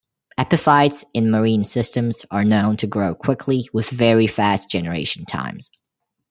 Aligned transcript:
Epiphytes 0.35 1.05
in 1.13 1.29
marine 1.29 1.63
systems 1.63 2.25
are 2.31 2.43
known 2.43 2.75
to 2.75 2.87
grow 2.87 3.13
quickly 3.13 3.69
with 3.71 3.91
very 3.91 4.25
fast 4.25 4.67
generation 4.67 5.25
times. 5.25 5.69